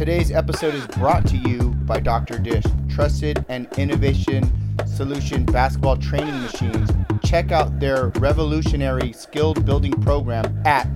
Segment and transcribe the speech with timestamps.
[0.00, 2.38] Today's episode is brought to you by Dr.
[2.38, 4.50] Dish, trusted and innovation
[4.86, 6.88] solution basketball training machines.
[7.22, 10.86] Check out their revolutionary skilled building program at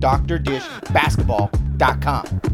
[0.00, 2.53] drdishbasketball.com.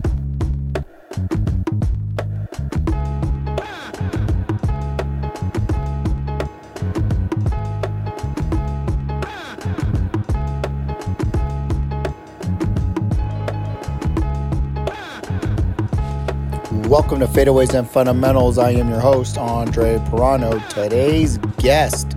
[16.91, 18.59] Welcome to Fadeaways and Fundamentals.
[18.59, 20.59] I am your host, Andre Pirano.
[20.71, 22.17] Today's guest,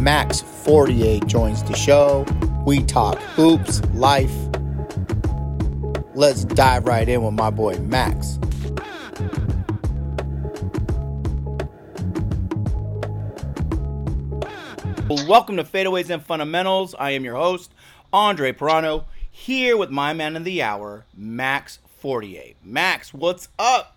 [0.00, 2.26] Max 48, joins the show.
[2.66, 4.34] We talk hoops, life.
[6.16, 8.40] Let's dive right in with my boy, Max.
[15.28, 16.96] Welcome to Fadeaways and Fundamentals.
[16.98, 17.72] I am your host,
[18.12, 22.56] Andre Pirano, here with my man of the hour, Max 48.
[22.64, 23.96] Max, what's up?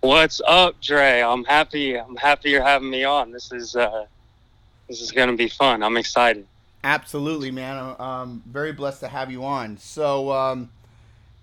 [0.00, 1.20] What's up, Dre?
[1.20, 1.98] I'm happy.
[1.98, 3.30] I'm happy you're having me on.
[3.30, 4.06] This is uh,
[4.88, 5.82] this is gonna be fun.
[5.82, 6.46] I'm excited.
[6.84, 7.94] Absolutely, man.
[7.98, 9.78] I'm, very blessed to have you on.
[9.78, 10.70] So, um,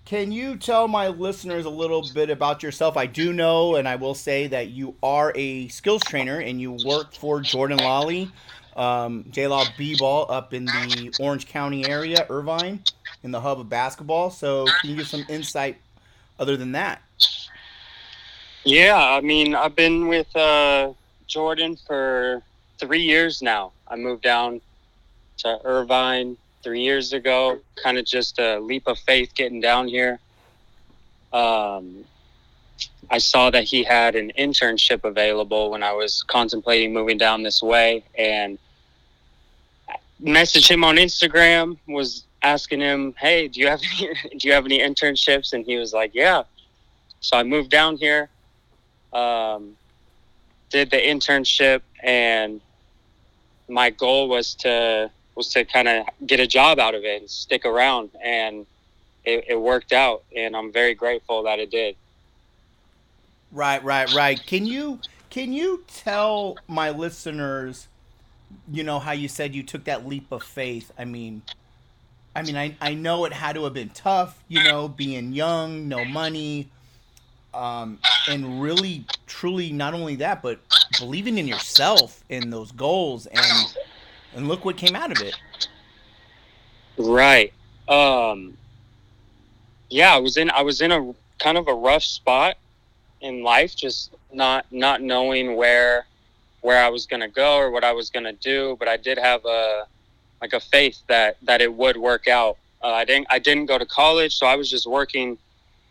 [0.04, 2.98] can you tell my listeners a little bit about yourself?
[2.98, 6.76] I do know, and I will say that you are a skills trainer and you
[6.84, 8.30] work for Jordan Lawley,
[8.76, 12.82] um, J Law B Ball up in the Orange County area, Irvine
[13.22, 14.30] in the hub of basketball.
[14.30, 15.76] So can you give some insight
[16.38, 17.02] other than that?
[18.64, 20.92] Yeah, I mean, I've been with uh,
[21.26, 22.42] Jordan for
[22.78, 23.72] three years now.
[23.88, 24.60] I moved down
[25.38, 30.18] to Irvine three years ago, kind of just a leap of faith getting down here.
[31.32, 32.04] Um,
[33.10, 37.60] I saw that he had an internship available when I was contemplating moving down this
[37.60, 38.58] way and
[40.22, 44.64] messaged him on Instagram, was asking him, "Hey, do you have any, do you have
[44.64, 46.44] any internships?" And he was like, "Yeah."
[47.20, 48.28] So I moved down here,
[49.12, 49.76] um,
[50.70, 52.60] did the internship, and
[53.68, 57.30] my goal was to was to kind of get a job out of it and
[57.30, 58.66] stick around, and
[59.24, 61.96] it, it worked out, and I'm very grateful that it did.
[63.52, 64.40] Right, right, right.
[64.46, 67.88] Can you can you tell my listeners,
[68.70, 70.92] you know, how you said you took that leap of faith?
[70.98, 71.42] I mean,
[72.34, 75.88] I mean, I, I know it had to have been tough, you know, being young,
[75.88, 76.68] no money,
[77.52, 80.60] um, and really, truly, not only that, but
[80.98, 83.74] believing in yourself and those goals, and
[84.34, 85.36] and look what came out of it.
[86.96, 87.52] Right.
[87.88, 88.56] Um,
[89.88, 92.56] yeah, I was in I was in a kind of a rough spot
[93.20, 96.06] in life, just not not knowing where
[96.62, 99.44] where I was gonna go or what I was gonna do, but I did have
[99.44, 99.86] a
[100.40, 102.56] like a faith that that it would work out.
[102.82, 105.38] Uh, I didn't I didn't go to college, so I was just working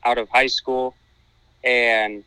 [0.04, 0.96] out of high school,
[1.64, 2.24] and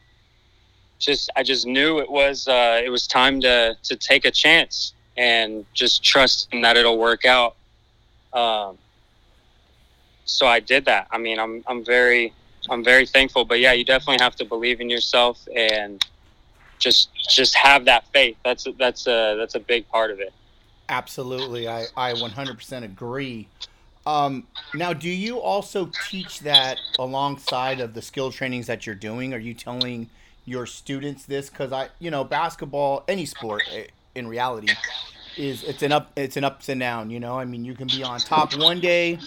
[0.99, 4.95] just I just knew it was uh, it was time to to take a chance
[5.17, 7.57] and just trusting that it'll work out.
[8.33, 8.79] Um,
[10.25, 11.09] so I did that.
[11.11, 12.33] I mean, I'm I'm very
[12.71, 13.45] I'm very thankful.
[13.45, 16.05] But yeah, you definitely have to believe in yourself and
[16.79, 18.37] just just have that faith.
[18.45, 20.33] That's that's a that's a big part of it.
[20.89, 23.49] Absolutely, I I 100% agree.
[24.05, 29.33] Um, now, do you also teach that alongside of the skill trainings that you're doing?
[29.33, 30.11] Are you telling
[30.45, 31.49] your students this?
[31.49, 33.85] Because I, you know, basketball, any sport, eh,
[34.17, 34.75] in reality,
[35.37, 37.11] is it's an up, it's an ups and down.
[37.11, 39.21] You know, I mean, you can be on top one day,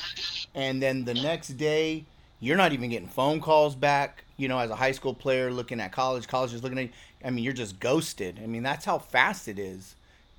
[0.53, 2.03] and then the next day,
[2.45, 4.23] you're not even getting phone calls back.
[4.37, 6.89] You know, as a high school player looking at college, college is looking at.
[7.23, 8.39] I mean, you're just ghosted.
[8.43, 9.95] I mean, that's how fast it is.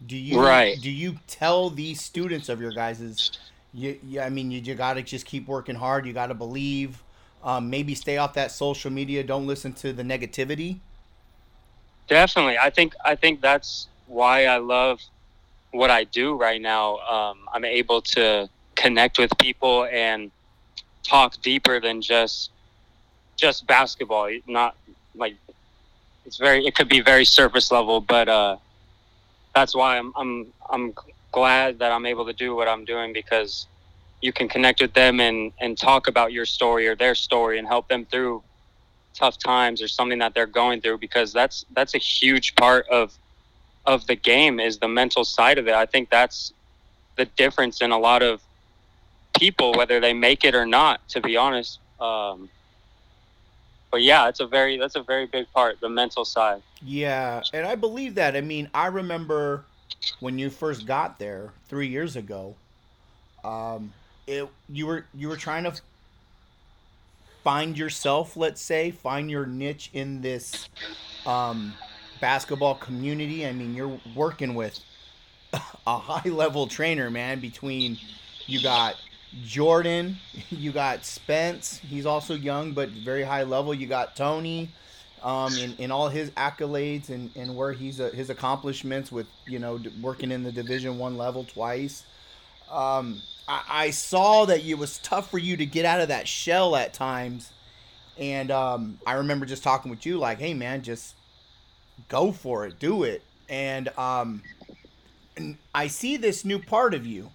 [0.06, 0.78] Do you right.
[0.81, 3.39] do you tell these students of your guys's
[3.72, 6.34] you, you I mean you, you got to just keep working hard, you got to
[6.34, 7.03] believe
[7.43, 10.78] um, maybe stay off that social media, don't listen to the negativity?
[12.09, 12.59] Definitely.
[12.59, 15.00] I think I think that's why I love
[15.71, 16.99] what I do right now.
[16.99, 20.31] Um, I'm able to connect with people and
[21.06, 22.50] talk deeper than just
[23.37, 24.31] just basketball.
[24.47, 24.76] Not
[25.14, 25.37] like
[26.25, 28.56] it's very it could be very surface level, but uh,
[29.55, 30.94] that's why I'm I'm I'm
[31.32, 33.67] glad that I'm able to do what I'm doing because
[34.23, 37.67] you can connect with them and and talk about your story or their story and
[37.69, 38.43] help them through
[39.14, 43.17] tough times or something that they're going through because that's that's a huge part of
[43.87, 45.75] of the game is the mental side of it.
[45.75, 46.52] I think that's
[47.17, 48.43] the difference in a lot of
[49.38, 52.49] people whether they make it or not to be honest um,
[53.91, 56.62] but yeah, it's a very that's a very big part, the mental side.
[56.83, 58.37] Yeah, and I believe that.
[58.37, 59.65] I mean, I remember
[60.21, 62.56] when you first got there three years ago.
[63.44, 63.93] Um,
[64.27, 65.81] it you were you were trying to
[67.44, 70.69] find yourself, let's say, find your niche in this
[71.25, 71.73] um,
[72.21, 73.47] basketball community.
[73.47, 74.79] I mean, you're working with
[75.87, 77.41] a high level trainer, man.
[77.41, 77.99] Between
[78.47, 78.97] you got
[79.44, 80.19] Jordan,
[80.50, 81.79] you got Spence.
[81.79, 83.75] He's also young but very high level.
[83.75, 84.71] You got Tony,
[85.23, 89.59] um, in, in all his accolades and, and where he's uh, his accomplishments with you
[89.59, 92.05] know working in the Division One level twice.
[92.71, 96.27] Um, I, I, saw that it was tough for you to get out of that
[96.27, 97.50] shell at times,
[98.19, 101.15] and um, I remember just talking with you like, "Hey man, just
[102.09, 104.43] go for it, do it." And um,
[105.37, 107.31] and I see this new part of you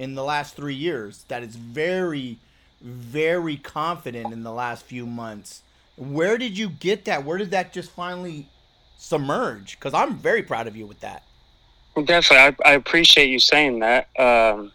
[0.00, 2.38] in the last three years that is very,
[2.80, 5.60] very confident in the last few months.
[5.96, 7.22] Where did you get that?
[7.26, 8.48] Where did that just finally
[8.96, 9.78] submerge?
[9.78, 11.22] Because I'm very proud of you with that.
[12.02, 14.08] Definitely, I, I appreciate you saying that.
[14.18, 14.72] Um,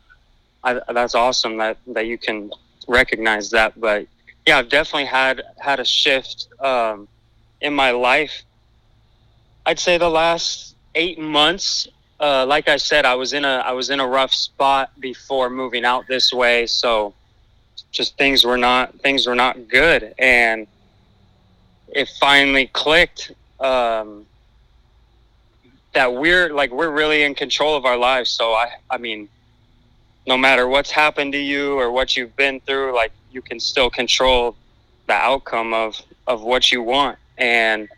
[0.63, 2.51] I, that's awesome that that you can
[2.87, 3.79] recognize that.
[3.81, 4.05] But
[4.45, 7.07] yeah, I've definitely had had a shift um,
[7.61, 8.43] in my life.
[9.65, 11.87] I'd say the last eight months
[12.19, 15.49] uh, like I said, I was in a I was in a rough spot before
[15.49, 17.13] moving out this way, so
[17.91, 20.67] just things were not things were not good, and
[21.89, 24.25] it finally clicked um,
[25.93, 28.29] that we're like we're really in control of our lives.
[28.29, 29.27] So I I mean,
[30.25, 33.89] no matter what's happened to you or what you've been through, like you can still
[33.89, 34.55] control
[35.07, 37.89] the outcome of of what you want, and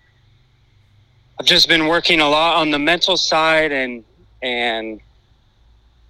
[1.39, 4.03] I've just been working a lot on the mental side and
[4.41, 4.99] and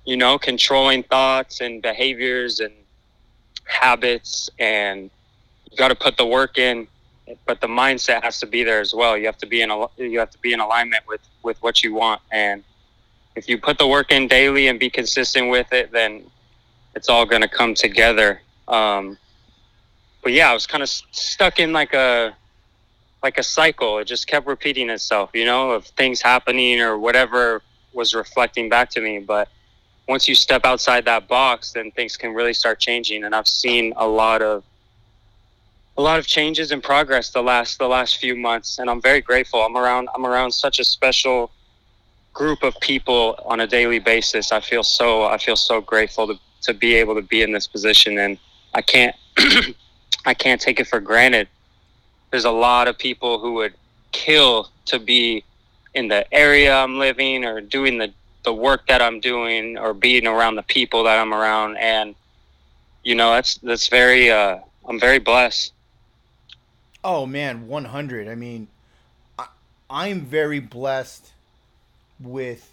[0.06, 2.74] you know controlling thoughts and behaviors and
[3.66, 5.10] habits and
[5.70, 6.88] you got to put the work in
[7.46, 9.18] but the mindset has to be there as well.
[9.18, 11.84] You have to be in a you have to be in alignment with with what
[11.84, 12.22] you want.
[12.32, 12.64] And
[13.36, 16.24] if you put the work in daily and be consistent with it then
[16.96, 18.42] it's all going to come together.
[18.70, 19.18] Um,
[20.24, 22.36] but yeah i was kind of stuck in like a
[23.24, 27.62] like a cycle it just kept repeating itself you know of things happening or whatever
[27.98, 29.20] was reflecting back to me.
[29.20, 29.50] But
[30.08, 33.26] once you step outside that box, then things can really start changing.
[33.26, 34.64] And I've seen a lot of
[35.98, 39.20] a lot of changes and progress the last the last few months, and I'm very
[39.20, 39.62] grateful.
[39.62, 41.52] I'm around I'm around such a special
[42.34, 44.52] group of people on a daily basis.
[44.52, 47.68] I feel so I feel so grateful to to be able to be in this
[47.68, 48.38] position, and
[48.76, 49.16] I can't
[50.26, 51.50] I can't take it for granted.
[52.32, 53.74] There's a lot of people who would
[54.12, 55.44] kill to be
[55.94, 58.14] in the area I'm living or doing the,
[58.44, 61.78] the work that I'm doing or being around the people that I'm around.
[61.78, 62.16] And,
[63.04, 65.74] you know, that's, that's very, uh, I'm very blessed.
[67.04, 68.28] Oh man, 100.
[68.28, 68.68] I mean,
[69.38, 69.48] I,
[69.90, 71.32] I'm very blessed
[72.20, 72.72] with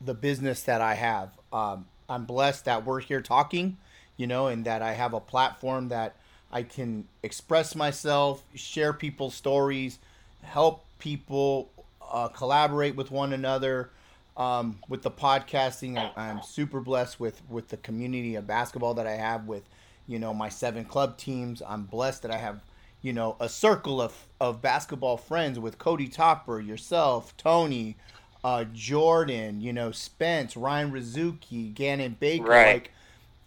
[0.00, 1.30] the business that I have.
[1.52, 3.78] Um, I'm blessed that we're here talking,
[4.16, 6.16] you know, and that I have a platform that
[6.52, 9.98] I can express myself, share people's stories,
[10.42, 11.70] help people
[12.00, 13.90] uh, collaborate with one another.
[14.36, 19.06] Um, with the podcasting, I, am super blessed with with the community of basketball that
[19.06, 19.62] I have with,
[20.08, 21.62] you know, my seven club teams.
[21.64, 22.60] I'm blessed that I have,
[23.00, 27.96] you know, a circle of of basketball friends with Cody Topper, yourself, Tony,
[28.42, 32.44] uh, Jordan, you know, Spence, Ryan Razooky, Gannon Baker.
[32.44, 32.72] Right.
[32.74, 32.90] Like,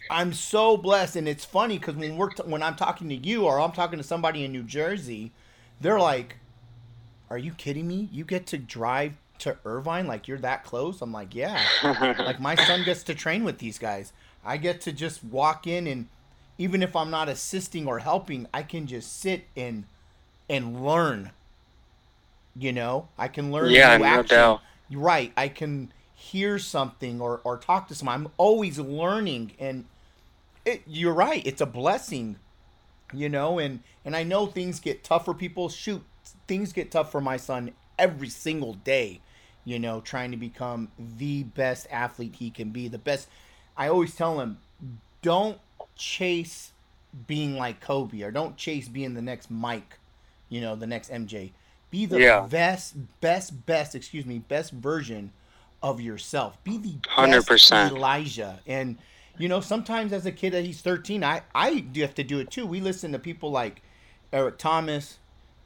[0.10, 3.46] I'm so blessed, and it's funny because when we're t- when I'm talking to you
[3.46, 5.32] or I'm talking to somebody in New Jersey,
[5.82, 6.38] they're like,
[7.30, 8.10] are you kidding me?
[8.12, 11.02] You get to drive to Irvine like you're that close?
[11.02, 11.62] I'm like, yeah.
[11.84, 14.14] like my son gets to train with these guys.
[14.44, 16.08] I get to just walk in and
[16.58, 19.86] even if I'm not assisting or helping, I can just sit and
[20.50, 21.32] and learn.
[22.56, 23.70] You know, I can learn.
[23.70, 24.62] Yeah, no doubt.
[24.92, 28.16] Right, I can hear something or or talk to someone.
[28.16, 29.86] I'm always learning, and
[30.68, 31.46] it, you're right.
[31.46, 32.38] It's a blessing,
[33.14, 33.60] you know.
[33.60, 35.70] And and I know things get tough for people.
[35.70, 36.04] Shoot,
[36.48, 39.22] things get tough for my son every single day,
[39.66, 42.88] you know, trying to become the best athlete he can be.
[42.88, 43.28] The best.
[43.76, 44.58] I always tell him,
[45.22, 45.60] don't
[45.96, 46.72] chase
[47.26, 50.00] being like Kobe or don't chase being the next Mike,
[50.50, 51.52] you know, the next MJ.
[51.90, 52.42] Be the yeah.
[52.42, 55.32] best, best, best, excuse me, best version
[55.82, 56.62] of yourself.
[56.64, 57.48] Be the 100%.
[57.48, 58.60] best Elijah.
[58.68, 58.98] And,
[59.38, 62.40] you know, sometimes as a kid that he's 13, I, I do have to do
[62.40, 62.66] it too.
[62.66, 63.82] We listen to people like
[64.34, 65.20] Eric Thomas,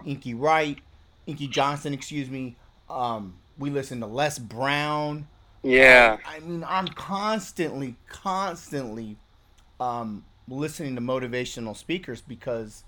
[0.06, 0.80] Inky Wright,
[1.26, 2.58] Inky Johnson, excuse me.
[2.90, 5.28] Um, we listen to Les Brown.
[5.64, 6.18] Yeah.
[6.26, 9.18] I mean, I'm constantly, constantly
[9.80, 12.84] um, listening to motivational speakers because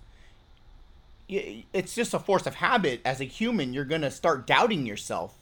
[1.30, 3.02] it's just a force of habit.
[3.06, 5.36] As a human, you're gonna start doubting yourself.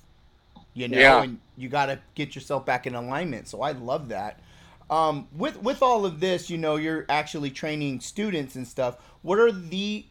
[0.73, 1.23] You know, yeah.
[1.23, 3.49] and you got to get yourself back in alignment.
[3.49, 4.39] So I love that.
[4.91, 8.97] Um, with with all of this, you know, you're actually training students and stuff.
[9.21, 10.05] What are the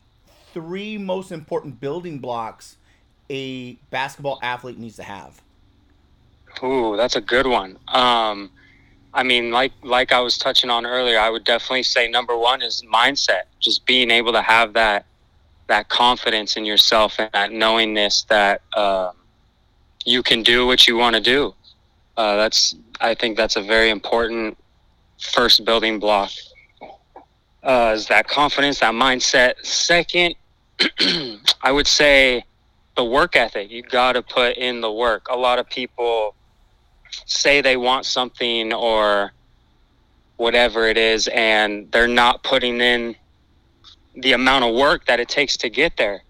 [0.54, 2.78] three most important building blocks
[3.28, 5.42] a basketball athlete needs to have?
[6.64, 7.78] Ooh, that's a good one.
[7.88, 8.50] Um,
[9.12, 12.62] I mean, like like I was touching on earlier, I would definitely say number one
[12.62, 13.42] is mindset.
[13.60, 15.04] Just being able to have that
[15.66, 19.12] that confidence in yourself and that knowingness that uh,
[20.06, 21.54] you can do what you want to do.
[22.16, 24.56] Uh, that's I think that's a very important
[25.20, 26.30] first building block.
[27.62, 29.54] Uh, is that confidence, that mindset.
[29.64, 30.34] Second,
[31.62, 32.44] I would say
[32.96, 33.70] the work ethic.
[33.70, 35.26] You got to put in the work.
[35.30, 36.34] A lot of people
[37.26, 39.32] say they want something or
[40.36, 43.14] whatever it is, and they're not putting in
[44.16, 46.22] the amount of work that it takes to get there.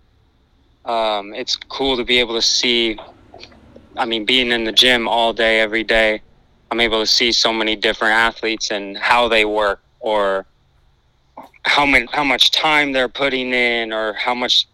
[0.84, 2.98] Um, it's cool to be able to see.
[3.96, 6.22] I mean, being in the gym all day, every day,
[6.70, 10.46] I'm able to see so many different athletes and how they work, or
[11.64, 14.68] how many, how much time they're putting in, or how much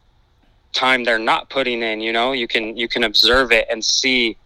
[0.73, 2.01] time they're not putting in.
[2.01, 4.37] You know, you can you can observe it and see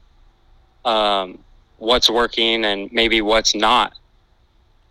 [0.85, 1.39] um,
[1.79, 3.95] what's working and maybe what's not.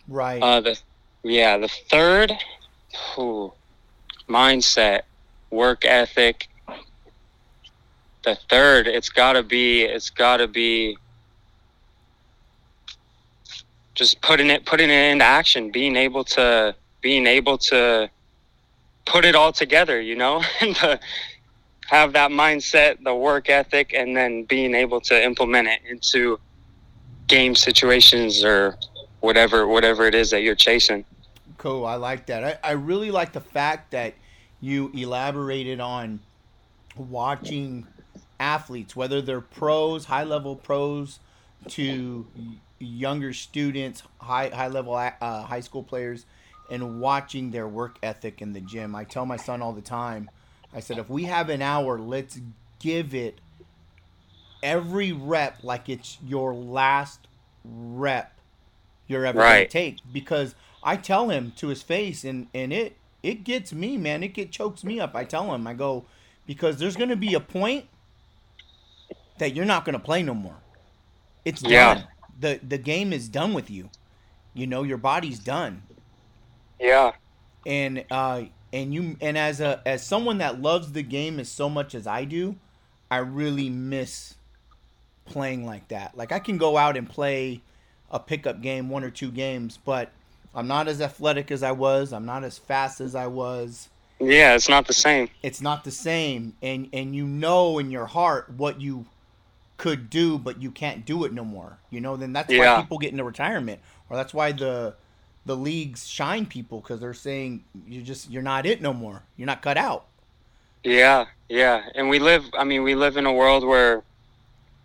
[0.08, 0.42] Right.
[0.42, 0.80] Uh, the
[1.24, 2.34] yeah, the third,
[3.18, 3.54] ooh,
[4.28, 5.02] mindset,
[5.50, 6.48] work ethic.
[8.24, 10.98] The third, it's gotta be, it's gotta be
[14.00, 18.10] just putting it, putting it into action, being able to, being able to
[19.06, 20.98] put it all together, you know, and to
[21.88, 26.40] have that mindset, the work ethic, and then being able to implement it into
[27.28, 28.78] game situations or
[29.20, 31.04] whatever whatever it is that you're chasing.
[31.58, 31.86] Cool.
[31.86, 32.60] I like that.
[32.64, 34.14] I, I really like the fact that
[34.62, 36.22] you elaborated on
[36.96, 37.86] watching
[38.40, 41.20] athletes, whether they're pros, high level pros,
[41.68, 42.26] to
[42.80, 46.26] younger students, high high level uh, high school players,
[46.72, 48.96] and watching their work ethic in the gym.
[48.96, 50.30] I tell my son all the time.
[50.74, 52.40] I said, if we have an hour, let's
[52.80, 53.40] give it
[54.62, 57.28] every rep like it's your last
[57.64, 58.34] rep
[59.08, 59.60] you're ever Right.
[59.60, 59.98] gonna take.
[60.12, 64.24] Because I tell him to his face, and and it it gets me, man.
[64.24, 65.16] It get chokes me up.
[65.16, 66.06] I tell him, I go,
[66.46, 67.86] because there's gonna be a point
[69.40, 70.58] that you're not gonna play no more.
[71.46, 71.96] It's Yeah.
[71.96, 72.08] done.
[72.40, 73.90] the The game is done with you.
[74.54, 75.84] You know, your body's done
[76.80, 77.12] Yeah.
[77.66, 81.70] and uh and you and as a as someone that loves the game as so
[81.70, 82.56] much as I do,
[83.12, 84.36] I really miss
[85.26, 86.18] playing like that.
[86.18, 87.62] Like I can go out and play
[88.12, 90.12] a pickup game, one or two games, but
[90.54, 92.12] I'm not as athletic as I was.
[92.12, 93.90] I'm not as fast as I was.
[94.20, 95.30] Yeah, it's not the same.
[95.44, 99.06] It's not the same and and you know in your heart what you
[99.80, 101.80] could do but you can't do it no more.
[101.90, 104.94] You know, then that's why people get into retirement or that's why the
[105.46, 109.24] the leagues shine people because they're saying you're just you're not it no more.
[109.38, 110.06] You're not cut out.
[110.84, 111.82] Yeah, yeah.
[111.96, 114.04] And we live I mean, we live in a world where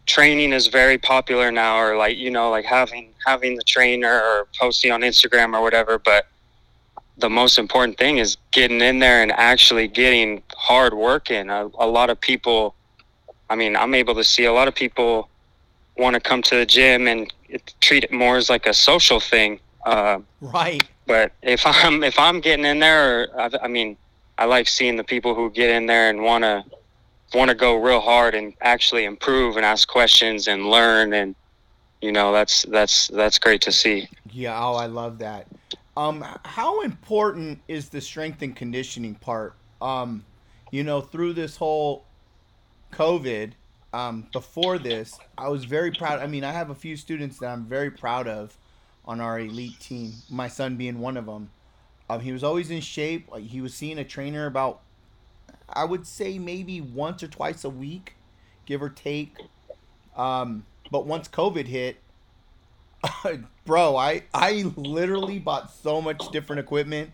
[0.07, 4.47] training is very popular now or like, you know, like having having the trainer or
[4.59, 6.29] posting on Instagram or whatever, but
[7.19, 11.51] the most important thing is getting in there and actually getting hard work in.
[11.51, 12.75] A, a lot of people
[13.55, 15.29] I mean, I'm able to see a lot of people
[15.97, 19.21] want to come to the gym and it, treat it more as like a social
[19.21, 19.61] thing.
[19.87, 20.83] Uh, Right.
[21.07, 23.97] but if I'm if I'm getting in there, or, I, I mean,
[24.39, 26.65] I like seeing the people who get in there and want to
[27.33, 31.37] want to go real hard and actually improve and ask questions and learn and
[32.01, 34.09] you know that's that's that's great to see.
[34.33, 35.47] Yeah, oh, I love that.
[35.97, 39.55] Um, how important is the strength and conditioning part?
[39.81, 40.25] Um,
[40.73, 42.05] you know, through this whole
[42.95, 43.53] COVID,
[43.93, 46.21] um, before this, I was very proud.
[46.21, 48.57] I mean, I have a few students that I'm very proud of
[49.05, 50.13] on our elite team.
[50.31, 51.51] My son being one of them.
[52.09, 53.31] Um, he was always in shape.
[53.31, 54.81] Like he was seeing a trainer about,
[55.69, 58.15] I would say maybe once or twice a week,
[58.67, 59.37] give or take.
[60.17, 61.97] Um, but once COVID hit,
[63.67, 67.11] bro, I I literally bought so much different equipment,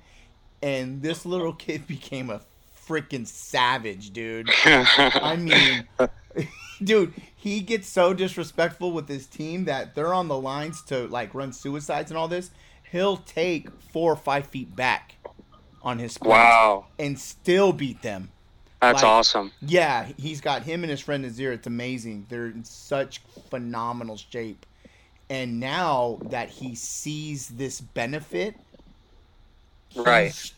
[0.63, 2.41] and this little kid became a
[2.91, 4.49] freaking savage, dude.
[4.65, 5.87] I mean,
[6.83, 11.33] dude, he gets so disrespectful with his team that they're on the lines to like
[11.35, 12.51] run suicides and all this.
[12.91, 15.15] He'll take four or five feet back
[15.83, 18.31] on his wow, and still beat them.
[18.83, 19.53] that's Like- awesome.
[19.63, 21.53] Yeah, he's got him and his friend Nazir.
[21.53, 22.27] It's amazing.
[22.29, 24.67] They're in such phenomenal shape.
[25.31, 28.57] And now that he sees this benefit,
[29.89, 30.53] he's Right.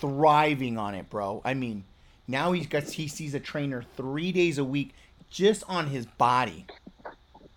[0.00, 1.42] Thriving on it, bro.
[1.44, 1.84] I mean,
[2.26, 4.94] now he's got he sees a trainer three days a week
[5.30, 6.66] just on his body.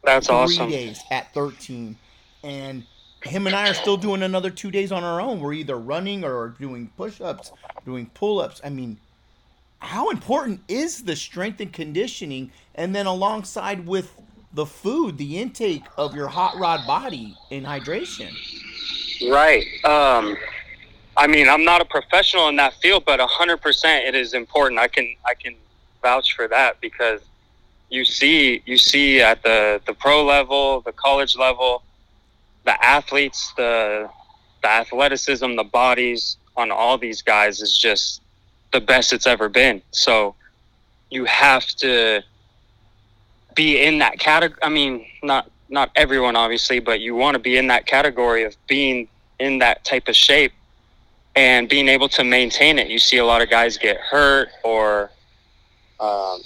[0.04, 0.70] That's three awesome.
[0.70, 1.98] days at 13
[2.44, 2.84] and
[3.24, 5.40] him and I are still doing another two days on our own.
[5.40, 7.52] We're either running or doing push ups,
[7.86, 8.62] doing pull ups.
[8.64, 8.98] I mean,
[9.80, 12.52] how important is the strength and conditioning?
[12.76, 14.12] And then alongside with
[14.54, 18.32] the food, the intake of your hot rod body in hydration.
[19.30, 19.66] Right.
[19.84, 20.38] Um,
[21.18, 24.80] I mean, I'm not a professional in that field, but hundred percent, it is important.
[24.80, 25.56] I can I can
[26.04, 27.22] vouch for that because
[27.90, 31.82] you see you see at the the pro level, the college level,
[32.66, 34.08] the athletes, the
[34.62, 38.22] the athleticism, the bodies on all these guys is just
[38.72, 39.82] the best it's ever been.
[39.92, 40.36] So
[41.10, 42.22] you have to
[43.56, 44.60] be in that category.
[44.62, 48.56] I mean, not not everyone obviously, but you want to be in that category of
[48.68, 49.08] being
[49.40, 50.52] in that type of shape
[51.38, 52.90] and being able to maintain it.
[52.90, 55.12] You see a lot of guys get hurt or
[56.00, 56.42] um,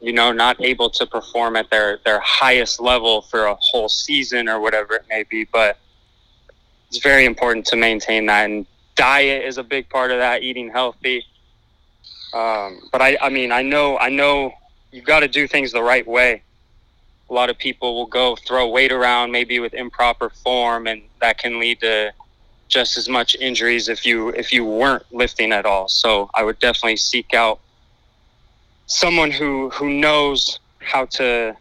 [0.00, 4.48] you know, not able to perform at their, their highest level for a whole season
[4.48, 5.44] or whatever it may be.
[5.44, 5.78] But
[6.88, 8.48] it's very important to maintain that.
[8.48, 11.24] And diet is a big part of that, eating healthy.
[12.32, 14.54] Um, but I, I mean, I know, I know
[14.92, 16.42] you've got to do things the right way.
[17.30, 21.38] A lot of people will go throw weight around maybe with improper form, and that
[21.38, 22.12] can lead to
[22.68, 25.88] just as much injuries if you if you weren't lifting at all.
[25.88, 27.60] So I would definitely seek out
[28.86, 31.56] someone who who knows how to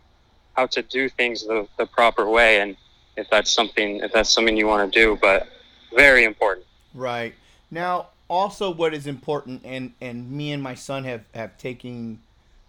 [0.55, 2.75] how to do things the, the proper way and
[3.15, 5.47] if that's something if that's something you want to do but
[5.95, 7.33] very important right
[7.71, 12.19] now also what is important and and me and my son have have taken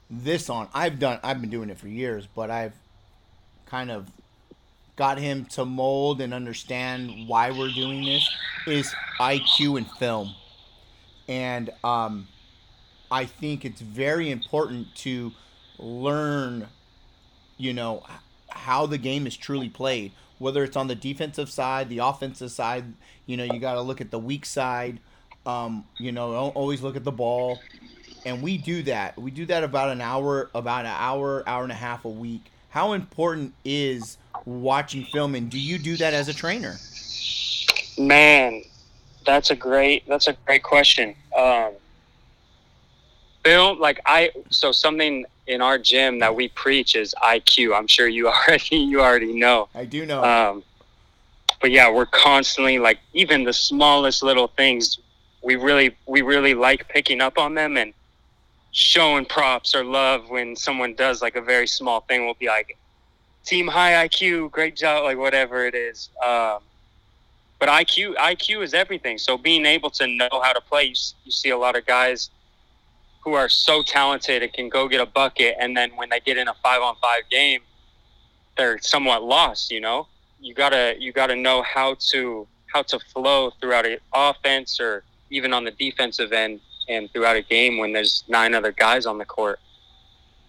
[0.09, 2.75] this on i've done i've been doing it for years but i've
[3.67, 4.07] kind of
[4.97, 8.29] got him to mold and understand why we're doing this
[8.67, 10.35] is iq and film
[11.29, 12.27] and um
[13.15, 15.31] I think it's very important to
[15.79, 16.67] learn,
[17.57, 18.03] you know,
[18.49, 20.11] how the game is truly played.
[20.39, 22.85] Whether it's on the defensive side, the offensive side,
[23.27, 24.99] you know, you got to look at the weak side.
[25.47, 27.61] Um, you know, always look at the ball.
[28.27, 29.17] And we do that.
[29.17, 32.51] We do that about an hour, about an hour, hour and a half a week.
[32.71, 34.17] How important is
[34.47, 36.77] watching film, and do you do that as a trainer?
[37.99, 38.63] Man,
[39.25, 41.15] that's a great that's a great question.
[41.37, 41.73] Um,
[43.45, 48.09] film like i so something in our gym that we preach is iq i'm sure
[48.09, 50.65] you already you already know i do know um,
[51.61, 54.99] but yeah we're constantly like even the smallest little things
[55.43, 57.93] we really we really like picking up on them and
[58.73, 62.77] showing props or love when someone does like a very small thing we'll be like
[63.45, 66.59] team high iq great job like whatever it is um,
[67.59, 71.33] but iq iq is everything so being able to know how to play you, you
[71.33, 72.31] see a lot of guys
[73.25, 76.37] who are so talented and can go get a bucket, and then when they get
[76.37, 77.61] in a five on five game,
[78.57, 79.73] they're somewhat lost.
[79.73, 80.07] You know,
[80.41, 85.55] you gotta you gotta know how to how to flow throughout an offense or even
[85.55, 89.25] on the defensive end and throughout a game when there's nine other guys on the
[89.25, 89.59] court.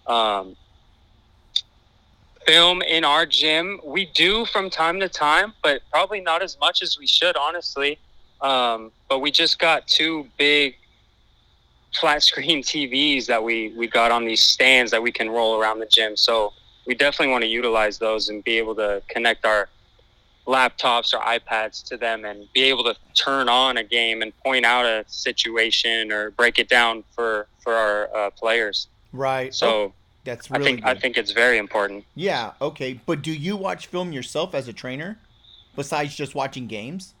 [0.06, 0.54] Um,
[2.46, 6.82] film in our gym, we do from time to time, but probably not as much
[6.82, 7.98] as we should, honestly.
[8.40, 10.76] Um, but we just got two big
[11.98, 15.80] flat screen TVs that we we got on these stands that we can roll around
[15.80, 16.16] the gym.
[16.16, 16.52] So
[16.86, 19.68] we definitely want to utilize those and be able to connect our
[20.46, 24.64] laptops or iPads to them and be able to turn on a game and point
[24.64, 28.88] out a situation or break it down for for our uh, players.
[29.12, 29.52] Right.
[29.52, 29.92] So oh,
[30.26, 30.96] that's really I think good.
[30.96, 32.04] I think it's very important.
[32.14, 32.52] Yeah.
[32.60, 33.00] Okay.
[33.06, 35.18] But do you watch film yourself as a trainer,
[35.74, 37.14] besides just watching games?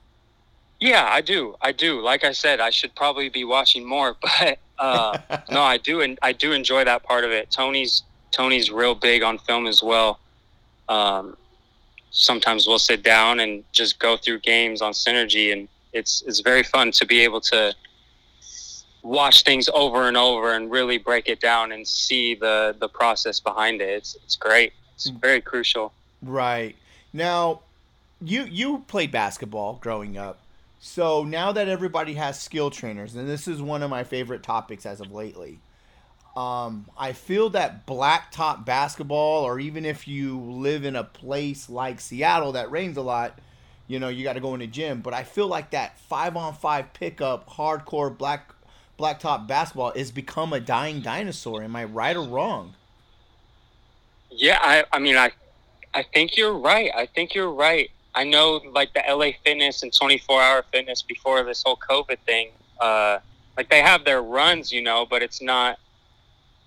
[0.78, 1.56] Yeah, I do.
[1.62, 2.02] I do.
[2.02, 5.16] Like I said, I should probably be watching more, but uh,
[5.50, 7.50] no, I do, and I do enjoy that part of it.
[7.50, 10.20] Tony's Tony's real big on film as well.
[10.88, 11.36] Um,
[12.10, 16.62] sometimes we'll sit down and just go through games on Synergy, and it's it's very
[16.62, 17.74] fun to be able to
[19.06, 23.40] watch things over and over and really break it down and see the the process
[23.40, 23.88] behind it.
[23.88, 24.72] It's it's great.
[24.94, 25.20] It's Mm.
[25.20, 25.92] very crucial.
[26.22, 26.74] Right.
[27.12, 27.60] Now,
[28.20, 30.38] you you played basketball growing up.
[30.80, 34.86] So now that everybody has skill trainers, and this is one of my favorite topics
[34.86, 35.58] as of lately,
[36.36, 42.00] um, I feel that blacktop basketball, or even if you live in a place like
[42.00, 43.38] Seattle that rains a lot,
[43.88, 45.00] you know, you got to go in the gym.
[45.00, 48.52] But I feel like that five on five pickup, hardcore black
[48.98, 51.62] blacktop basketball has become a dying dinosaur.
[51.62, 52.74] Am I right or wrong?
[54.30, 55.30] Yeah, I, I mean, I,
[55.94, 56.90] I think you're right.
[56.94, 57.90] I think you're right.
[58.14, 62.50] I know, like the LA Fitness and 24 Hour Fitness before this whole COVID thing,
[62.80, 63.18] uh,
[63.56, 65.78] like they have their runs, you know, but it's not.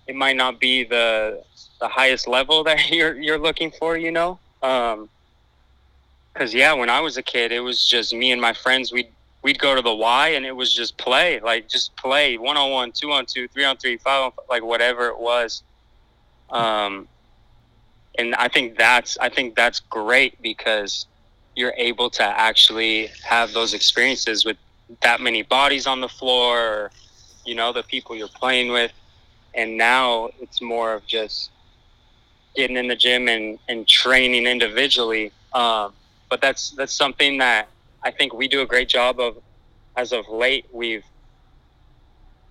[0.06, 1.42] It might not be the
[1.80, 4.38] the highest level that you're you're looking for, you know.
[4.62, 5.08] Um,
[6.34, 8.92] Cause yeah, when I was a kid, it was just me and my friends.
[8.92, 9.08] We'd
[9.42, 12.70] we'd go to the Y, and it was just play, like just play, one on
[12.70, 15.62] one, two on two, three on three, five on, like whatever it was.
[16.50, 17.08] Um,
[18.18, 21.06] and I think that's I think that's great because
[21.56, 24.56] you're able to actually have those experiences with
[25.00, 26.90] that many bodies on the floor, or,
[27.44, 28.92] you know, the people you're playing with.
[29.54, 31.50] And now it's more of just
[32.54, 35.32] getting in the gym and, and training individually.
[35.52, 35.92] Um,
[36.28, 37.68] but that's that's something that
[38.02, 39.38] I think we do a great job of.
[39.96, 41.04] As of late, we've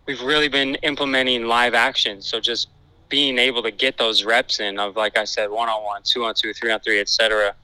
[0.06, 2.22] we've really been implementing live action.
[2.22, 2.68] So just
[3.08, 6.26] being able to get those reps in of, like I said, one on one, two
[6.26, 7.56] on two, three on three, etc.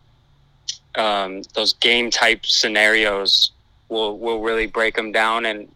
[0.96, 3.52] Um, those game type scenarios
[3.90, 5.68] will will really break them down and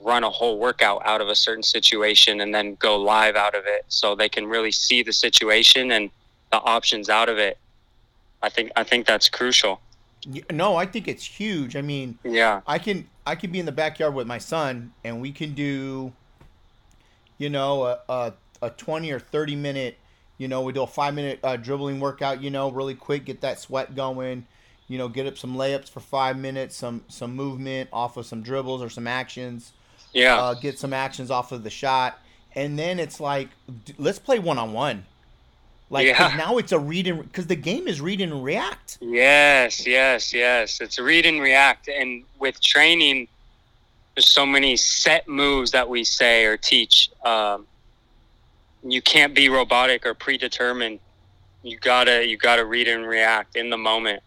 [0.00, 3.64] run a whole workout out of a certain situation and then go live out of
[3.66, 6.10] it so they can really see the situation and
[6.50, 7.56] the options out of it
[8.42, 9.80] i think i think that's crucial
[10.50, 11.76] no i think it's huge.
[11.76, 12.60] I mean yeah.
[12.66, 16.12] I can i can be in the backyard with my son and we can do
[17.38, 18.32] you know a, a,
[18.62, 19.98] a 20 or 30 minute
[20.38, 23.40] you know we do a five minute uh, dribbling workout you know really quick get
[23.40, 24.46] that sweat going
[24.92, 28.42] you know get up some layups for five minutes some some movement off of some
[28.42, 29.72] dribbles or some actions.
[30.12, 30.38] Yeah.
[30.38, 32.18] Uh, get some actions off of the shot,
[32.54, 33.48] and then it's like,
[33.96, 35.06] let's play one on one.
[35.92, 36.34] Like Yeah.
[36.38, 38.96] now it's a read and because the game is read and react.
[39.02, 40.80] Yes, yes, yes.
[40.80, 41.86] It's read and react.
[41.86, 43.28] And with training,
[44.16, 47.10] there's so many set moves that we say or teach.
[47.24, 47.66] Um,
[48.82, 50.98] you can't be robotic or predetermined.
[51.62, 54.22] You gotta, you gotta read and react in the moment.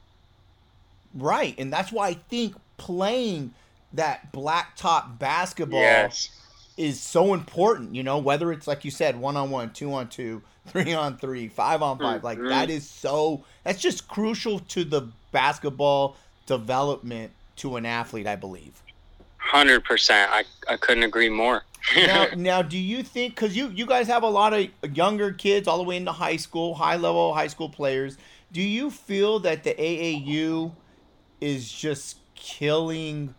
[1.15, 3.53] Right, and that's why I think playing
[3.93, 6.29] that blacktop basketball Yes,
[6.77, 7.95] is so important.
[7.95, 11.17] You know, whether it's like you said, one on one, two on two, three on
[11.17, 12.71] three, five on 5 like that mm-hmm.
[12.71, 13.43] is so.
[13.63, 18.81] That's just crucial to the basketball development to an athlete, I believe.
[19.37, 20.31] hundred percent.
[20.31, 21.63] I, I couldn't agree more.
[21.95, 25.67] now, now, do you think because you you guys have a lot of younger kids
[25.67, 28.17] all the way into high school, high level high school players?
[28.51, 30.71] Do you feel that the AAU
[31.41, 33.35] is just killing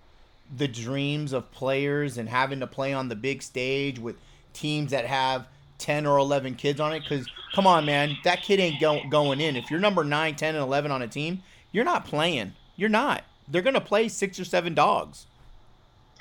[0.54, 4.16] the dreams of players and having to play on the big stage with
[4.52, 5.46] teams that have
[5.78, 9.40] 10 or 11 kids on it because come on man that kid ain't go- going
[9.40, 12.88] in if you're number 9 10 and 11 on a team you're not playing you're
[12.88, 15.26] not they're gonna play six or seven dogs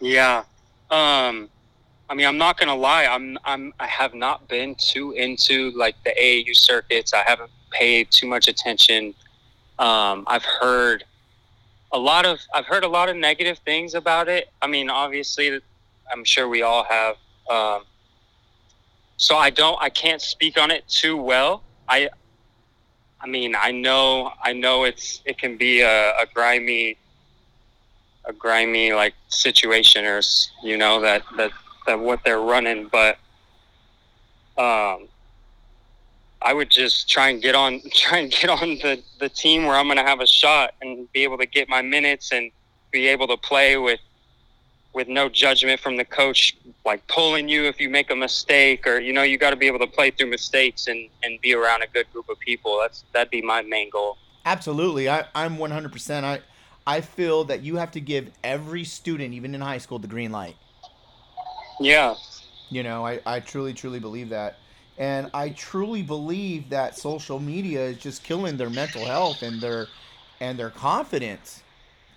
[0.02, 0.44] Yeah.
[0.92, 1.50] Um
[2.10, 5.96] I mean I'm not gonna lie, I'm I'm I have not been too into like
[6.04, 7.14] the AAU circuits.
[7.14, 9.16] I haven't paid too much attention.
[9.80, 11.06] Um I've heard
[11.92, 14.50] a lot of I've heard a lot of negative things about it.
[14.62, 15.60] I mean obviously
[16.12, 17.16] I'm sure we all have.
[17.50, 17.84] Um
[19.18, 21.64] so I don't I can't speak on it too well.
[21.88, 22.10] I
[23.22, 26.98] I mean I know I know it's it can be a, a grimy
[28.26, 30.22] a grimy like situation or
[30.64, 31.52] you know that that
[31.86, 33.18] that what they're running but
[34.58, 35.08] um
[36.42, 39.76] I would just try and get on try and get on the the team where
[39.76, 42.52] I'm going to have a shot and be able to get my minutes and
[42.92, 44.00] be able to play with
[44.96, 49.00] with no judgment from the coach like pulling you if you make a mistake or
[49.00, 51.84] you know you got to be able to play through mistakes and and be around
[51.84, 55.10] a good group of people that's that'd be my main goal Absolutely.
[55.10, 56.24] I, I'm 100%.
[56.24, 56.42] I,
[56.86, 60.32] I feel that you have to give every student, even in high school, the green
[60.32, 60.56] light.
[61.80, 62.14] yeah
[62.70, 64.60] You know, I, I truly, truly believe that.
[64.98, 69.90] And I truly believe that social media is just killing their mental health and their
[70.40, 71.65] and their confidence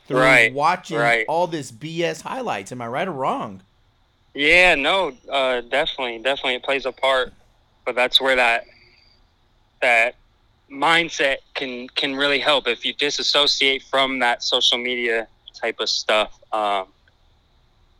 [0.08, 1.26] through Right, watching right.
[1.28, 2.72] all this BS highlights.
[2.72, 3.62] Am I right or wrong?
[4.34, 7.32] Yeah, no, uh, definitely, definitely, it plays a part.
[7.84, 8.64] But that's where that
[9.82, 10.16] that
[10.70, 15.26] mindset can can really help if you disassociate from that social media
[15.60, 16.38] type of stuff.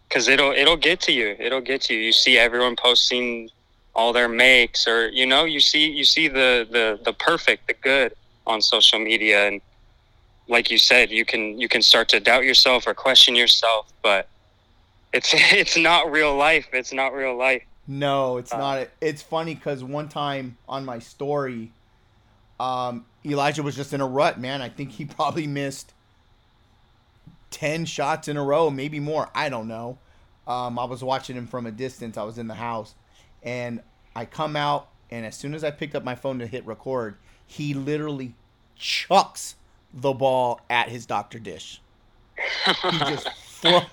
[0.08, 1.36] Because it'll it'll get to you.
[1.38, 2.00] It'll get to you.
[2.00, 3.50] You see everyone posting
[3.94, 7.74] all their makes, or you know, you see you see the the the perfect, the
[7.74, 8.12] good
[8.46, 9.60] on social media, and
[10.48, 14.28] like you said, you can you can start to doubt yourself or question yourself, but
[15.12, 16.68] it's it's not real life.
[16.72, 17.62] It's not real life.
[17.86, 18.88] No, it's Uh, not.
[19.00, 21.72] It's funny because one time on my story,
[22.60, 24.60] um, Elijah was just in a rut, man.
[24.60, 25.92] I think he probably missed
[27.50, 29.30] 10 shots in a row, maybe more.
[29.34, 29.98] I don't know.
[30.46, 32.16] Um, I was watching him from a distance.
[32.18, 32.94] I was in the house.
[33.42, 33.80] And
[34.14, 37.16] I come out, and as soon as I picked up my phone to hit record,
[37.46, 38.34] he literally
[38.76, 39.54] chucks
[39.92, 41.38] the ball at his Dr.
[41.38, 41.80] Dish.
[42.66, 43.28] He just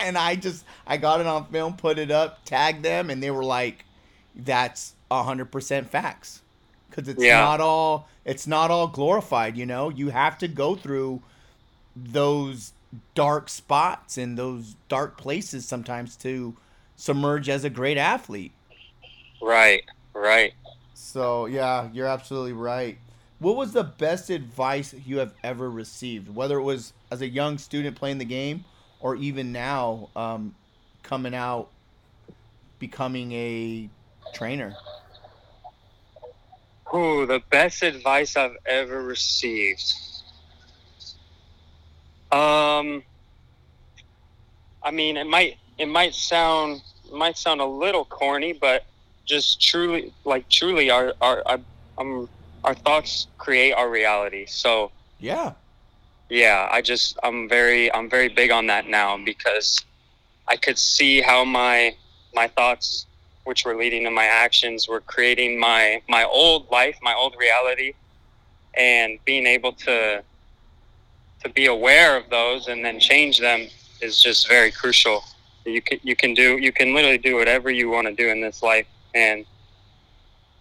[0.00, 3.30] and I just I got it on film, put it up, tagged them, and they
[3.30, 3.84] were like,
[4.34, 6.42] "That's hundred percent facts."
[6.90, 7.40] because it's yeah.
[7.40, 9.56] not all it's not all glorified.
[9.56, 11.22] You know, you have to go through
[11.96, 12.72] those
[13.14, 16.56] dark spots and those dark places sometimes to
[16.96, 18.52] submerge as a great athlete.
[19.40, 20.52] Right, right.
[20.94, 22.98] So yeah, you're absolutely right.
[23.40, 27.56] What was the best advice you have ever received, whether it was as a young
[27.56, 28.66] student playing the game
[29.00, 30.54] or even now um,
[31.02, 31.70] coming out
[32.78, 33.88] becoming a
[34.34, 34.76] trainer?
[36.92, 39.94] Oh, the best advice I've ever received.
[42.30, 43.02] Um,
[44.82, 48.84] I mean, it might it might sound might sound a little corny, but
[49.24, 51.42] just truly, like truly, our our,
[51.96, 52.28] um,
[52.64, 54.46] our thoughts create our reality.
[54.46, 55.52] So yeah,
[56.28, 56.68] yeah.
[56.70, 59.78] I just I'm very I'm very big on that now because
[60.48, 61.94] I could see how my
[62.34, 63.06] my thoughts,
[63.44, 67.94] which were leading to my actions, were creating my my old life, my old reality,
[68.74, 70.22] and being able to
[71.42, 73.66] to be aware of those and then change them
[74.02, 75.22] is just very crucial.
[75.64, 78.40] You can you can do you can literally do whatever you want to do in
[78.40, 79.44] this life, and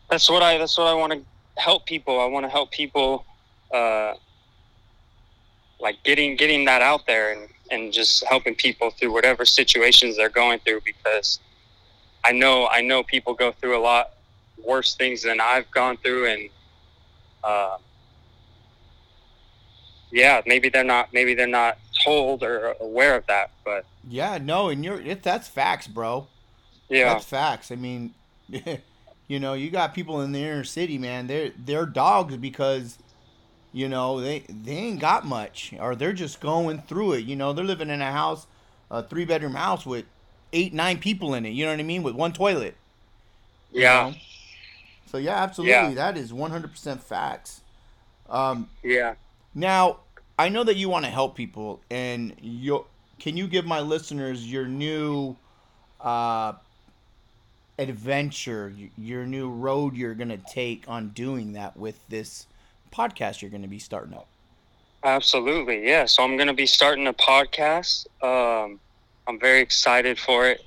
[0.10, 1.22] that's what I that's what I want to
[1.60, 2.20] help people.
[2.20, 3.26] I want to help people,
[3.74, 4.14] uh,
[5.80, 10.30] like getting getting that out there and and just helping people through whatever situations they're
[10.30, 11.40] going through because
[12.24, 14.12] I know I know people go through a lot
[14.66, 16.50] worse things than I've gone through and
[17.44, 17.78] uh,
[20.12, 24.70] yeah maybe they're not maybe they're not told or aware of that but yeah no
[24.70, 26.28] and you're it, that's facts bro.
[26.90, 27.14] Yeah.
[27.14, 27.72] That's facts.
[27.72, 28.14] I mean
[29.30, 32.98] you know you got people in the inner city man they're they're dogs because
[33.72, 37.54] you know they they ain't got much or they're just going through it you know
[37.54, 38.48] they're living in a house
[38.92, 40.04] a three bedroom house with
[40.52, 42.76] eight nine people in it you know what i mean with one toilet
[43.72, 44.16] yeah know?
[45.06, 45.94] so yeah absolutely yeah.
[45.94, 47.62] that is 100% facts
[48.30, 49.14] um yeah
[49.54, 49.98] now
[50.40, 52.84] i know that you want to help people and you
[53.20, 55.36] can you give my listeners your new
[56.02, 56.54] uh
[57.80, 62.46] adventure your new road you're going to take on doing that with this
[62.92, 64.28] podcast you're going to be starting up.
[65.04, 66.06] Absolutely, yeah.
[66.06, 68.06] So I'm going to be starting a podcast.
[68.22, 68.80] Um,
[69.28, 70.66] I'm very excited for it.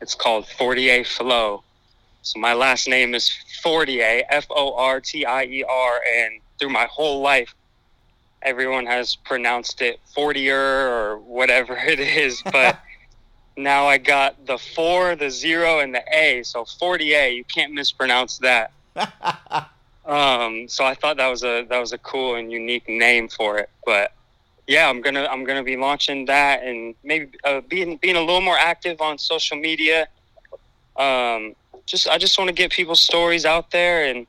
[0.00, 1.62] It's called Fortier Flow.
[2.22, 3.30] So my last name is
[3.62, 7.54] Fortier, F O R T I E R, and through my whole life,
[8.42, 12.42] everyone has pronounced it Fortier or whatever it is.
[12.42, 12.80] But
[13.56, 16.42] now I got the four, the zero, and the A.
[16.42, 17.34] So 40A.
[17.34, 18.72] you can't mispronounce that.
[20.06, 23.58] Um, so I thought that was a that was a cool and unique name for
[23.58, 23.68] it.
[23.84, 24.12] But
[24.66, 28.40] yeah, I'm gonna I'm gonna be launching that and maybe uh, being being a little
[28.40, 30.06] more active on social media.
[30.96, 34.26] Um, just I just want to get people's stories out there and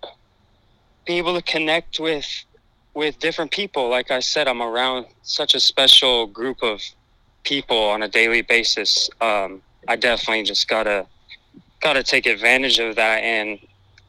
[1.06, 2.28] be able to connect with
[2.96, 3.88] with different people.
[3.88, 6.82] Like I said, I'm around such a special group of
[7.44, 9.10] people on a daily basis.
[9.22, 11.08] Um, I definitely just gotta
[11.82, 13.60] gotta take advantage of that and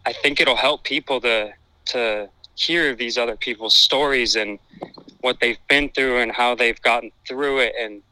[0.06, 1.52] I think it'll help people to
[1.86, 4.58] to hear these other people's stories and
[5.20, 8.02] what they've been through and how they've gotten through it and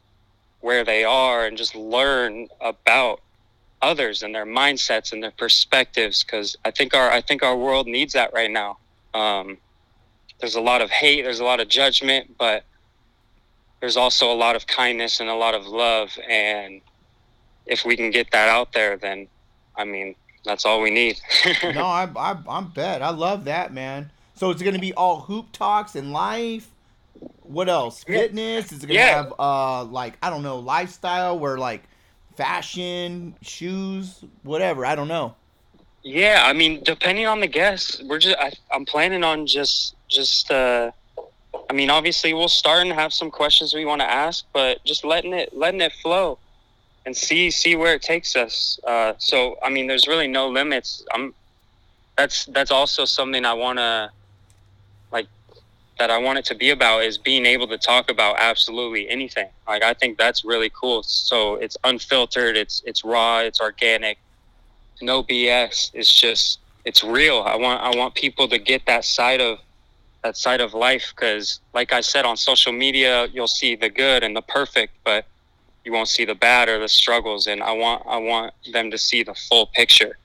[0.61, 3.21] where they are and just learn about
[3.81, 7.87] others and their mindsets and their perspectives because I think our I think our world
[7.87, 8.77] needs that right now.
[9.13, 9.57] Um,
[10.39, 12.63] there's a lot of hate, there's a lot of judgment, but
[13.79, 16.17] there's also a lot of kindness and a lot of love.
[16.29, 16.81] And
[17.65, 19.27] if we can get that out there, then
[19.77, 21.19] I mean, that's all we need.
[21.63, 23.01] no, I, I, I'm bet.
[23.01, 24.11] I love that, man.
[24.33, 26.69] So it's going to be all hoop talks and life.
[27.41, 28.03] What else?
[28.03, 28.71] Fitness?
[28.71, 29.15] Is it going to yeah.
[29.15, 31.83] have, uh, like, I don't know, lifestyle where, like,
[32.35, 34.85] fashion, shoes, whatever?
[34.85, 35.35] I don't know.
[36.03, 40.51] Yeah, I mean, depending on the guests, we're just, I, I'm planning on just, just,
[40.51, 40.91] uh,
[41.69, 45.03] I mean, obviously we'll start and have some questions we want to ask, but just
[45.03, 46.39] letting it, letting it flow
[47.05, 48.79] and see see where it takes us.
[48.85, 51.05] Uh, so I mean, there's really no limits.
[51.13, 51.33] I'm
[52.17, 54.11] that's that's also something I want to
[55.11, 55.27] like
[55.99, 59.47] that I want it to be about is being able to talk about absolutely anything.
[59.67, 61.03] Like I think that's really cool.
[61.03, 64.17] So it's unfiltered, it's it's raw, it's organic,
[65.01, 65.91] no BS.
[65.93, 67.41] It's just it's real.
[67.41, 69.59] I want I want people to get that side of
[70.23, 74.23] that side of life because like I said on social media, you'll see the good
[74.23, 75.25] and the perfect, but
[75.85, 77.47] you won't see the bad or the struggles.
[77.47, 80.17] And i want i want them to see the full picture.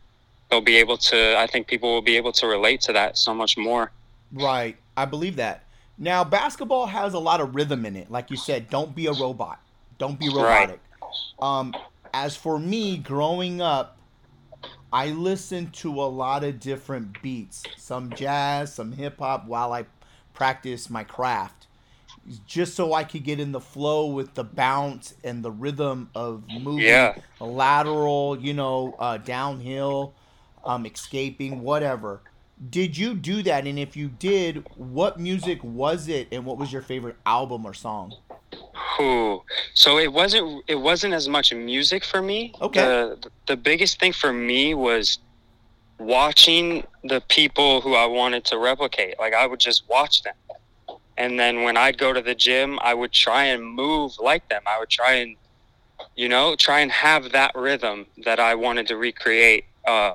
[0.51, 3.33] They'll be able to i think people will be able to relate to that so
[3.33, 3.93] much more.
[4.33, 4.77] Right.
[4.97, 5.65] I believe that.
[5.99, 8.11] Now basketball has a lot of rhythm in it.
[8.11, 9.61] Like you said don't be a robot.
[9.99, 10.81] Don't be robotic.
[11.01, 11.11] Right.
[11.41, 11.75] um
[12.13, 13.97] as for me growing up
[14.93, 19.87] I listen to a lot of different beats, some jazz, some hip hop, while I
[20.35, 21.67] practice my craft,
[22.47, 26.51] just so I could get in the flow with the bounce and the rhythm of
[26.51, 27.15] moving, Yeah.
[27.41, 30.15] lateral, you know, uh, downhill,
[30.65, 32.23] um, escaping, whatever.
[32.71, 33.67] Did you do that?
[33.67, 37.75] And if you did, what music was it, and what was your favorite album or
[37.75, 38.15] song?
[39.01, 39.43] Ooh.
[39.75, 42.55] So it wasn't it wasn't as much music for me.
[42.61, 42.81] Okay.
[42.81, 45.19] The the biggest thing for me was
[45.99, 49.19] watching the people who I wanted to replicate.
[49.19, 50.35] Like I would just watch them.
[51.17, 54.63] And then when I'd go to the gym, I would try and move like them.
[54.67, 55.37] I would try and
[56.17, 59.65] you know, try and have that rhythm that I wanted to recreate.
[59.87, 60.15] Uh,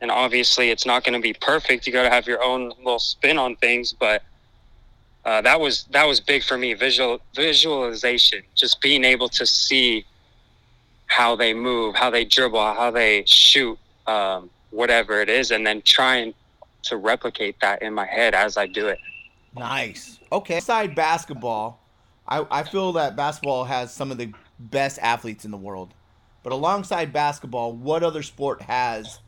[0.00, 1.86] and obviously it's not going to be perfect.
[1.86, 4.22] You got to have your own little spin on things, but
[5.24, 10.04] uh, that was that was big for me visual visualization just being able to see
[11.06, 15.82] how they move how they dribble how they shoot um, whatever it is and then
[15.82, 16.34] trying
[16.82, 18.98] to replicate that in my head as i do it
[19.56, 20.18] Nice.
[20.30, 20.58] Okay.
[20.58, 21.80] Aside basketball,
[22.26, 25.92] I, I feel that basketball has some of the best athletes in the world.
[26.42, 29.20] But alongside basketball, what other sport has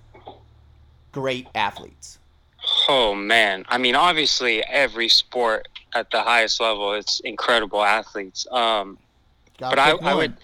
[1.13, 2.19] great athletes?
[2.89, 8.99] Oh man i mean obviously every sport at the highest level it's incredible athletes um,
[9.59, 10.37] but I, I would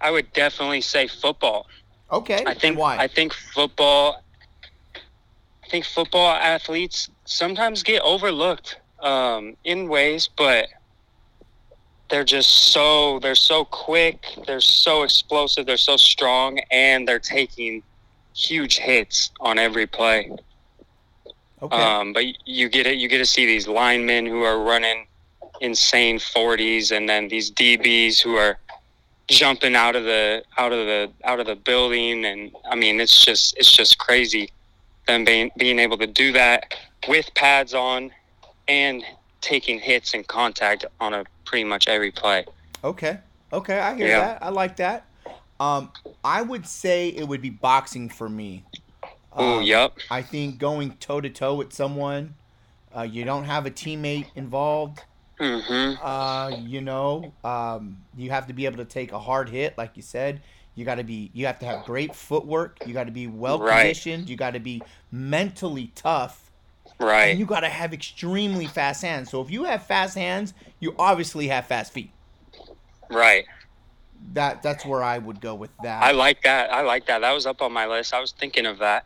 [0.00, 1.66] i would definitely say football
[2.14, 2.44] Okay.
[2.46, 2.96] I think why?
[2.96, 4.22] I think football.
[4.94, 10.68] I think football athletes sometimes get overlooked um, in ways, but
[12.10, 17.82] they're just so they're so quick, they're so explosive, they're so strong, and they're taking
[18.34, 20.30] huge hits on every play.
[21.64, 21.76] Okay.
[21.76, 22.96] Um, but you get it.
[22.98, 25.06] You get to see these linemen who are running
[25.60, 28.58] insane forties, and then these DBs who are
[29.28, 32.24] jumping out of the out of the out of the building.
[32.24, 34.50] And I mean, it's just it's just crazy
[35.06, 36.74] them being being able to do that
[37.08, 38.10] with pads on
[38.68, 39.04] and
[39.40, 42.44] taking hits and contact on a pretty much every play.
[42.82, 43.18] okay.
[43.52, 43.78] Okay.
[43.78, 44.20] I hear Yeah.
[44.20, 44.42] that.
[44.42, 45.04] I like that.
[45.60, 45.92] Um,
[46.24, 48.64] I would say it would be boxing for me.
[49.34, 49.94] Oh, Um, yep.
[50.10, 52.34] I think going toe to toe with someone,
[52.96, 55.00] uh, you don't have a teammate involved.
[55.40, 56.04] Mm-hmm.
[56.04, 59.96] Uh, you know, um, you have to be able to take a hard hit, like
[59.96, 60.42] you said.
[60.76, 62.78] You got to be, you have to have great footwork.
[62.86, 63.80] You got to be well Right.
[63.82, 64.28] conditioned.
[64.28, 66.50] You got to be mentally tough,
[67.00, 67.26] Right.
[67.26, 69.30] and you got to have extremely fast hands.
[69.30, 72.10] So if you have fast hands, you obviously have fast feet.
[73.10, 73.44] right.
[74.32, 76.02] That that's where I would go with that.
[76.02, 76.72] I like that.
[76.72, 77.20] I like that.
[77.20, 78.14] That was up on my list.
[78.14, 79.04] I was thinking of that.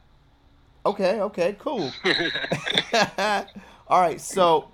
[0.89, 1.91] Okay, okay, cool.
[3.89, 4.71] All right, so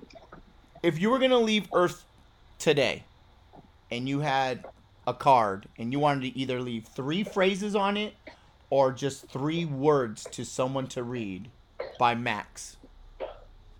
[0.82, 2.04] if you were gonna leave Earth
[2.58, 3.02] today,
[3.90, 4.64] and you had
[5.06, 8.14] a card, and you wanted to either leave three phrases on it,
[8.70, 11.48] or just three words to someone to read,
[11.98, 12.76] by Max,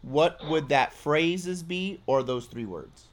[0.02, 3.08] what would that phrases be, or those three words?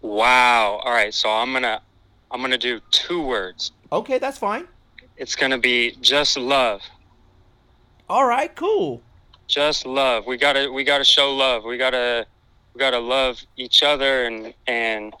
[0.00, 0.80] Wow.
[0.84, 1.14] All right.
[1.14, 1.80] So I'm gonna
[2.30, 3.72] I'm gonna do two words.
[3.92, 4.66] Okay, that's fine.
[5.16, 6.82] It's gonna be just love.
[8.08, 9.02] All right, cool.
[9.48, 10.26] Just love.
[10.26, 11.64] We gotta we gotta show love.
[11.64, 12.26] We gotta
[12.72, 15.14] we gotta love each other and and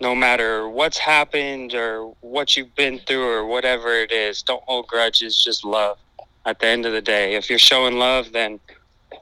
[0.00, 4.88] no matter what's happened or what you've been through or whatever it is, don't hold
[4.88, 5.36] grudges.
[5.42, 5.98] Just love.
[6.44, 8.58] At the end of the day, if you're showing love, then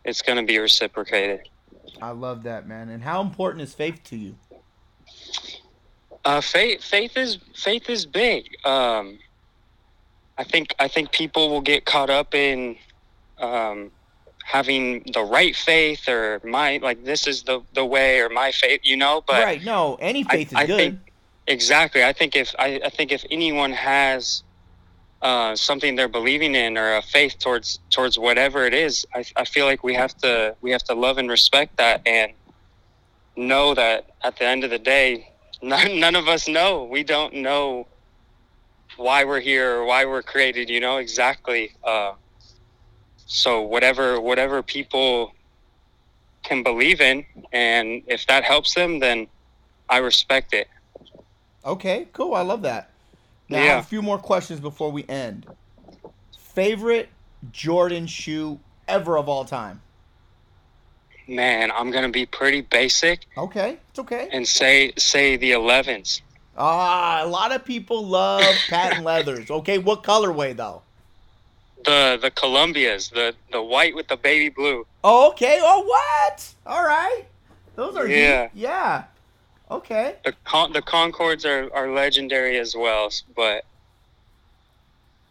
[0.04, 1.48] it's gonna be reciprocated.
[2.00, 2.88] I love that, man.
[2.88, 4.36] And how important is faith to you?
[6.24, 8.48] Uh, faith, faith is faith is big.
[8.64, 9.18] Um,
[10.38, 12.76] I think I think people will get caught up in
[13.38, 13.90] um,
[14.44, 18.80] having the right faith or my like this is the the way or my faith,
[18.84, 19.22] you know.
[19.26, 20.76] But right, no, any I- faith is I good.
[20.76, 20.98] think-
[21.46, 24.42] exactly, I think if I, I think if anyone has
[25.22, 29.44] uh, something they're believing in or a faith towards towards whatever it is, I, I
[29.46, 32.32] feel like we have to we have to love and respect that and
[33.36, 35.30] know that at the end of the day,
[35.62, 36.84] none, none of us know.
[36.84, 37.86] We don't know
[38.96, 40.68] why we're here or why we're created.
[40.68, 41.72] You know exactly.
[41.84, 42.12] Uh,
[43.26, 45.32] so whatever whatever people
[46.42, 49.26] can believe in, and if that helps them, then
[49.88, 50.68] I respect it.
[51.64, 52.34] Okay, cool.
[52.34, 52.90] I love that.
[53.48, 53.78] Now Yeah.
[53.78, 55.46] a few more questions before we end.
[56.54, 57.08] Favorite
[57.52, 59.82] Jordan shoe ever of all time?
[61.28, 64.28] Man, I'm gonna be pretty basic Okay, it's okay.
[64.32, 66.20] and say say the 11s.
[66.58, 69.50] Ah, a lot of people love patent leathers.
[69.50, 70.82] Okay, what colorway though?
[71.84, 74.86] The the Columbias, the the white with the baby blue.
[75.04, 75.58] Oh, okay.
[75.62, 76.54] Oh, what?
[76.66, 77.24] All right.
[77.76, 78.42] Those are Yeah.
[78.42, 78.50] neat.
[78.54, 79.04] Yeah.
[79.70, 80.16] Okay.
[80.24, 83.64] The con- the Concords are, are legendary as well, but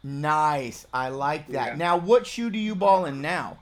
[0.03, 0.85] Nice.
[0.93, 1.69] I like that.
[1.71, 1.75] Yeah.
[1.75, 3.57] Now, what shoe do you ball in now?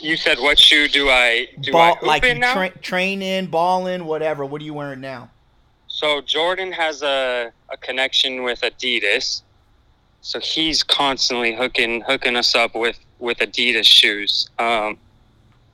[0.00, 2.54] You said what shoe do I do ball, I hoop like in you now?
[2.54, 4.46] tra- train in, ball in, whatever.
[4.46, 5.28] What are you wearing now?
[6.00, 9.42] So Jordan has a, a connection with Adidas.
[10.22, 14.48] So he's constantly hooking hooking us up with, with Adidas shoes.
[14.58, 14.96] Um,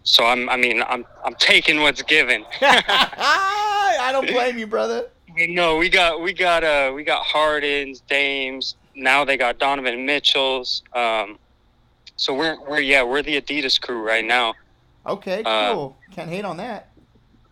[0.03, 2.45] so I'm I mean I'm I'm taking what's given.
[2.61, 5.07] I don't blame you, brother.
[5.37, 8.75] no, we got we got uh we got Hardens, Dames.
[8.97, 10.83] Now they got Donovan Mitchell's.
[10.93, 11.39] Um,
[12.17, 14.55] so we're we're yeah we're the Adidas crew right now.
[15.07, 15.97] Okay, Uh, cool.
[16.11, 16.89] Can't hate on that.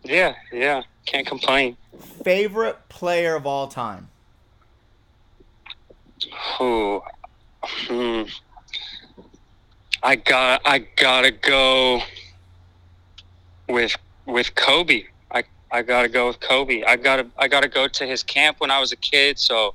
[0.03, 1.77] Yeah yeah can't complain.
[1.99, 4.09] Favorite player of all time?
[6.57, 7.01] Who?
[7.63, 8.23] Hmm.
[10.03, 10.61] I got.
[10.65, 12.01] I gotta go
[13.67, 15.05] with with Kobe.
[15.31, 16.83] I I gotta go with Kobe.
[16.83, 19.39] I gotta I gotta go to his camp when I was a kid.
[19.39, 19.73] So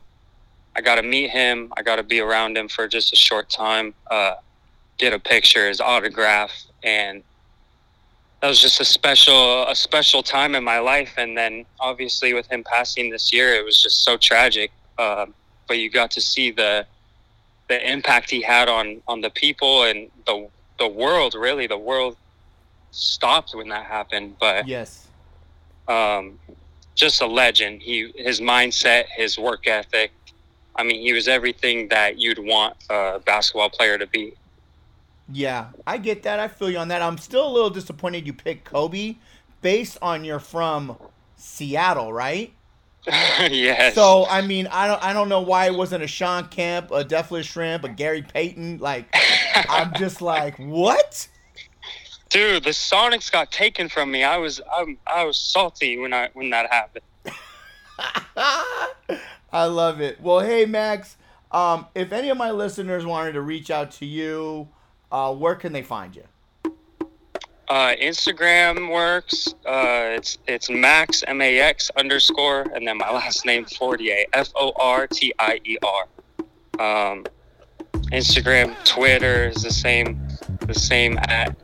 [0.77, 1.73] I gotta meet him.
[1.77, 3.95] I gotta be around him for just a short time.
[4.11, 4.35] Uh,
[4.99, 6.53] get a picture, his autograph,
[6.83, 7.23] and
[8.41, 11.15] that was just a special a special time in my life.
[11.19, 14.71] And then obviously with him passing this year, it was just so tragic.
[14.99, 15.35] Um,
[15.69, 16.87] but you got to see the
[17.69, 21.35] the impact he had on on the people and the the world.
[21.35, 22.17] Really, the world
[22.91, 24.37] stopped when that happened.
[24.41, 25.07] But Yes.
[25.87, 26.39] um,
[26.95, 27.83] just a legend.
[27.83, 30.13] He his mindset, his work ethic.
[30.77, 34.33] I mean, he was everything that you'd want a basketball player to be.
[35.33, 36.41] Yeah, I get that.
[36.41, 37.03] I feel you on that.
[37.03, 39.17] I'm still a little disappointed you picked Kobe
[39.63, 40.97] based on you're from
[41.37, 42.53] Seattle, right?
[43.07, 43.95] yes.
[43.95, 47.05] So I mean, I don't I don't know why it wasn't a Sean Kemp, a
[47.05, 48.79] Detlef Schrempf, a Gary Payton.
[48.79, 49.07] Like
[49.69, 51.29] I'm just like, what?
[52.29, 54.23] Dude, the Sonics got taken from me.
[54.23, 57.05] I was I'm, I was salty when I when that happened.
[59.53, 60.21] I love it.
[60.21, 61.17] Well, hey Max,
[61.53, 64.69] um, if any of my listeners wanted to reach out to you,
[65.13, 66.25] uh, where can they find you?
[67.69, 69.47] Uh, Instagram works.
[69.65, 74.51] Uh, it's it's Max M A X underscore and then my last name Fortier F
[74.57, 76.05] O R T I E R.
[77.13, 77.25] Um,
[78.13, 80.21] Instagram, Twitter is the same
[80.67, 81.57] the same at.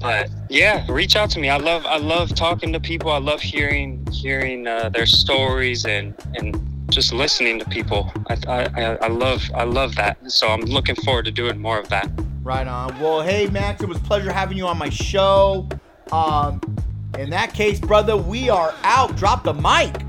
[0.00, 1.48] But yeah, reach out to me.
[1.48, 3.10] I love I love talking to people.
[3.10, 6.60] I love hearing hearing uh, their stories and and
[6.90, 8.12] just listening to people.
[8.28, 10.18] I I- I love I love that.
[10.30, 12.10] So I'm looking forward to doing more of that.
[12.50, 12.98] Right on.
[12.98, 15.68] Well, hey Max, it was pleasure having you on my show.
[16.10, 16.60] Um,
[17.16, 19.14] in that case, brother, we are out.
[19.14, 20.02] Drop the mic.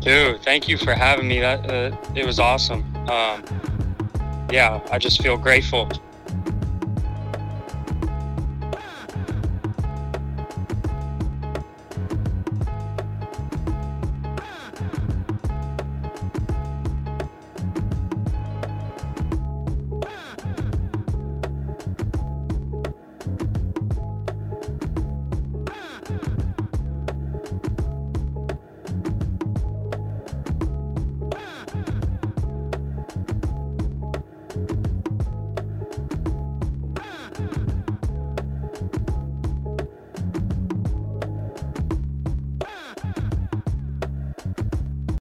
[0.00, 1.40] Dude, thank you for having me.
[1.40, 2.84] That uh, it was awesome.
[3.08, 3.42] Um,
[4.52, 5.88] yeah, I just feel grateful